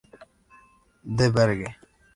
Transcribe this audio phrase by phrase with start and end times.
[1.05, 1.69] The Verge.